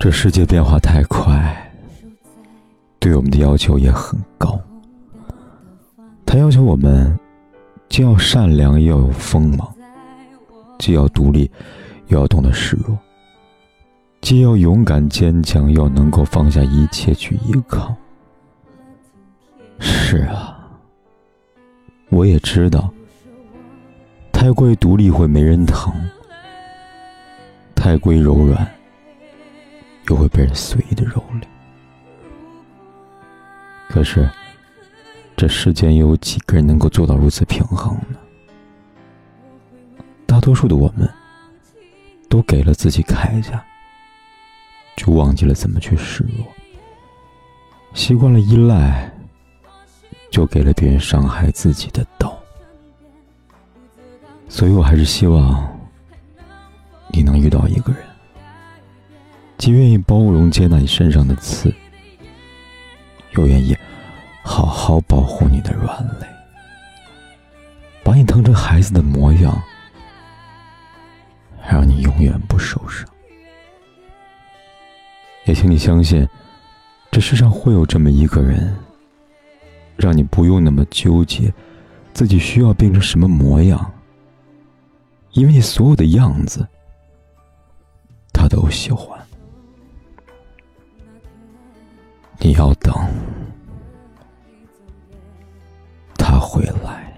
[0.00, 1.72] 这世界变化太快，
[3.00, 4.56] 对我们的要求也很高。
[6.24, 7.18] 他要求我们
[7.88, 9.66] 既要善良，又要有锋芒；
[10.78, 11.50] 既要独立，
[12.06, 12.96] 又要懂得示弱；
[14.20, 17.92] 既要勇敢坚强，又能够放下一切去依靠。
[19.80, 20.56] 是啊，
[22.10, 22.88] 我也知道，
[24.30, 25.92] 太过于独立会没人疼，
[27.74, 28.64] 太过于柔软。
[30.08, 31.42] 又会被人随意的蹂躏。
[33.88, 34.28] 可是，
[35.36, 38.18] 这世间又有几个人能够做到如此平衡呢？
[40.26, 41.08] 大多数的我们，
[42.28, 43.64] 都给了自己铠甲，
[44.96, 46.46] 就忘记了怎么去示弱；
[47.94, 49.10] 习惯了依赖，
[50.30, 52.38] 就给了别人伤害自己的刀。
[54.48, 55.66] 所以我还是希望，
[57.10, 58.07] 你能遇到一个人。
[59.58, 61.74] 既愿意包容接纳你身上的刺，
[63.32, 63.76] 又愿意
[64.42, 66.26] 好好保护你的软肋，
[68.04, 69.60] 把你疼成孩子的模样，
[71.68, 73.04] 让你永远不受伤。
[75.44, 76.26] 也请你相信，
[77.10, 78.74] 这世上会有这么一个人，
[79.96, 81.52] 让你不用那么纠结
[82.14, 83.92] 自己需要变成什么模样，
[85.32, 86.64] 因为你所有的样子，
[88.32, 89.18] 他都喜欢。
[92.48, 92.94] 你要等
[96.16, 97.17] 他回来。